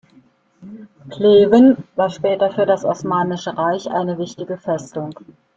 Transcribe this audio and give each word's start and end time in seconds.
Plewen 1.09 1.77
war 1.95 2.09
später 2.09 2.49
für 2.49 2.65
das 2.65 2.83
Osmanische 2.85 3.55
Reich 3.55 3.87
eine 3.87 4.17
wichtige 4.17 4.57
Festung. 4.57 5.13